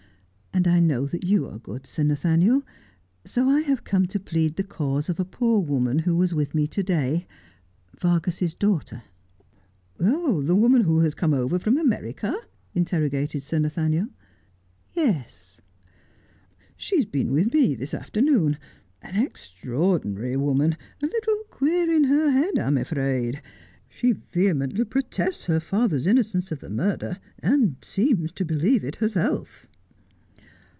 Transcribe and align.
'And 0.61 0.67
I 0.67 0.81
know 0.81 1.05
that 1.07 1.23
you 1.23 1.47
are 1.47 1.57
good, 1.59 1.87
Sir 1.87 2.03
Nathaniel, 2.03 2.63
so 3.23 3.47
I 3.49 3.61
have 3.61 3.85
come 3.85 4.05
to 4.07 4.19
plead 4.19 4.57
the 4.57 4.65
cause 4.65 5.07
of 5.07 5.17
a 5.17 5.23
poor 5.25 5.61
woman 5.61 5.99
who 5.99 6.13
was 6.17 6.33
with 6.33 6.53
me 6.53 6.67
to 6.67 6.83
day, 6.83 7.25
Vargas's 7.97 8.53
daughter.'' 8.53 9.03
The 9.97 10.55
woman 10.55 10.81
who 10.81 10.99
has 10.99 11.15
come 11.15 11.33
over 11.33 11.57
from 11.57 11.77
America 11.77 12.31
1' 12.31 12.39
interrogated 12.75 13.41
Sir 13.43 13.59
Nathaniel.' 13.59 14.09
Yes.'' 14.93 15.61
She 16.75 16.97
has 16.97 17.05
been 17.05 17.31
with 17.31 17.53
me 17.53 17.73
this 17.73 17.93
afternoon— 17.93 18.57
an 19.03 19.15
extraordinary 19.17 20.35
woman, 20.35 20.75
a 21.01 21.05
little 21.05 21.43
queer 21.49 21.89
in 21.89 22.03
her 22.03 22.29
head, 22.29 22.59
I'm 22.59 22.77
afraid. 22.77 23.41
She 23.87 24.11
vehemently 24.11 24.83
protests 24.83 25.45
her 25.45 25.61
father's 25.61 26.05
innocence 26.05 26.49
df 26.49 26.59
the 26.59 26.69
murder, 26.69 27.19
and 27.39 27.77
seems 27.81 28.33
to 28.33 28.43
believe 28.45 28.83
it 28.83 28.97
herself.' 28.97 29.65